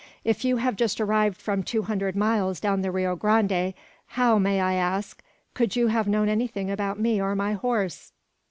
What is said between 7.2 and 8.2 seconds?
or my horse?"